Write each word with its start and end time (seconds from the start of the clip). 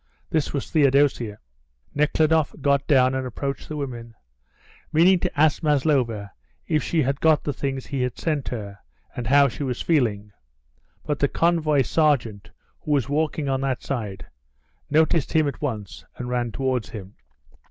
This 0.31 0.51
was 0.51 0.67
Theodosia. 0.71 1.37
Nekhludoff 1.93 2.55
got 2.59 2.87
down 2.87 3.13
and 3.13 3.27
approached 3.27 3.69
the 3.69 3.77
women, 3.77 4.15
meaning 4.91 5.19
to 5.19 5.39
ask 5.39 5.61
Maslova 5.61 6.31
if 6.65 6.81
she 6.81 7.03
had 7.03 7.21
got 7.21 7.43
the 7.43 7.53
things 7.53 7.85
he 7.85 8.01
had 8.01 8.17
sent 8.17 8.47
her, 8.47 8.79
and 9.15 9.27
how 9.27 9.47
she 9.47 9.61
was 9.61 9.83
feeling, 9.83 10.31
but 11.05 11.19
the 11.19 11.27
convoy 11.27 11.83
sergeant, 11.83 12.49
who 12.79 12.89
was 12.89 13.09
walking 13.09 13.47
on 13.47 13.61
that 13.61 13.83
side, 13.83 14.25
noticed 14.89 15.33
him 15.33 15.47
at 15.47 15.61
once, 15.61 16.03
and 16.17 16.29
ran 16.29 16.51
towards 16.51 16.89
him. 16.89 17.13